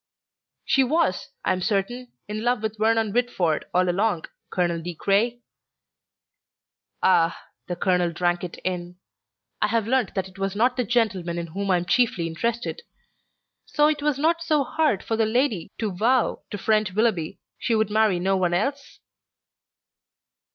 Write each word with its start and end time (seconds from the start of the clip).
"She 0.65 0.83
was, 0.83 1.29
I 1.45 1.51
am 1.53 1.61
certain, 1.61 2.11
in 2.27 2.43
love 2.43 2.63
with 2.63 2.79
Vernon 2.79 3.13
Whitford 3.13 3.65
all 3.71 3.87
along. 3.87 4.25
Colonel 4.49 4.81
De 4.81 4.95
Craye!" 4.95 5.43
"Ah!" 7.03 7.39
the 7.67 7.75
colonel 7.75 8.11
drank 8.11 8.43
it 8.43 8.57
in. 8.63 8.95
"I 9.61 9.67
have 9.67 9.85
learnt 9.85 10.15
that 10.15 10.27
it 10.27 10.39
was 10.39 10.55
not 10.55 10.75
the 10.75 10.83
gentleman 10.85 11.37
in 11.37 11.45
whom 11.45 11.69
I 11.69 11.77
am 11.77 11.85
chiefly 11.85 12.25
interested. 12.25 12.81
So 13.67 13.85
it 13.89 14.01
was 14.01 14.17
not 14.17 14.41
so 14.41 14.63
hard 14.63 15.03
for 15.03 15.15
the 15.15 15.27
lady 15.27 15.69
to 15.77 15.91
vow 15.91 16.41
to 16.49 16.57
friend 16.57 16.89
Willoughby 16.89 17.37
she 17.59 17.75
would 17.75 17.91
marry 17.91 18.19
no 18.19 18.35
one 18.35 18.55
else?" 18.55 19.01